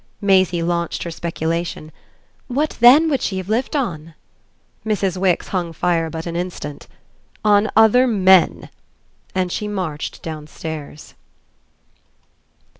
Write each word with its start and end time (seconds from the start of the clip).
Maisie 0.19 0.63
launched 0.63 1.03
her 1.03 1.11
speculation. 1.11 1.91
"What 2.47 2.75
then 2.79 3.07
would 3.11 3.21
she 3.21 3.37
have 3.37 3.49
lived 3.49 3.75
on?" 3.75 4.15
Mrs. 4.83 5.15
Wix 5.15 5.49
hung 5.49 5.73
fire 5.73 6.09
but 6.09 6.25
an 6.25 6.35
instant. 6.35 6.87
"On 7.45 7.69
other 7.75 8.07
men!" 8.07 8.69
And 9.35 9.51
she 9.51 9.67
marched 9.67 10.23
downstairs. 10.23 11.13